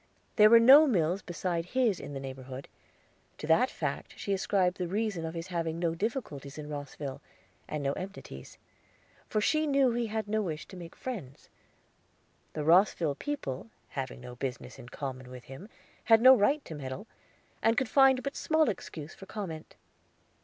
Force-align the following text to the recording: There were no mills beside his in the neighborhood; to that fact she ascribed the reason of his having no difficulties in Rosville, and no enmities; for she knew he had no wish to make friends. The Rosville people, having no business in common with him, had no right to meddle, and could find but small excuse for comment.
There 0.35 0.49
were 0.49 0.59
no 0.59 0.87
mills 0.87 1.21
beside 1.21 1.63
his 1.77 1.99
in 1.99 2.15
the 2.15 2.19
neighborhood; 2.19 2.67
to 3.37 3.45
that 3.45 3.69
fact 3.69 4.15
she 4.17 4.33
ascribed 4.33 4.77
the 4.79 4.87
reason 4.87 5.25
of 5.25 5.35
his 5.35 5.45
having 5.49 5.77
no 5.77 5.93
difficulties 5.93 6.57
in 6.57 6.67
Rosville, 6.69 7.21
and 7.67 7.83
no 7.83 7.93
enmities; 7.93 8.57
for 9.29 9.39
she 9.39 9.67
knew 9.67 9.91
he 9.91 10.07
had 10.07 10.27
no 10.27 10.41
wish 10.41 10.65
to 10.69 10.75
make 10.75 10.95
friends. 10.95 11.49
The 12.53 12.63
Rosville 12.63 13.13
people, 13.13 13.69
having 13.89 14.21
no 14.21 14.33
business 14.35 14.79
in 14.79 14.89
common 14.89 15.29
with 15.29 15.43
him, 15.43 15.69
had 16.05 16.19
no 16.19 16.35
right 16.35 16.65
to 16.65 16.73
meddle, 16.73 17.05
and 17.61 17.77
could 17.77 17.87
find 17.87 18.23
but 18.23 18.35
small 18.35 18.69
excuse 18.71 19.13
for 19.13 19.27
comment. 19.27 19.75